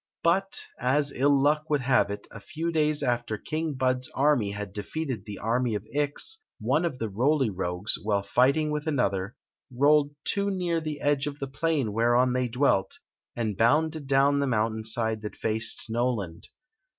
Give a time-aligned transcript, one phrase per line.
[0.23, 4.49] But, as ill luck would have itv a few days after King Bud s army
[4.49, 9.35] had defeated the army of Ix, one of the Roly Rogues, while fighting with another,
[9.71, 12.97] rolled too near the edge of the plain whereon they dwelt,
[13.35, 16.47] and bounded down the mountain side that faced Noland.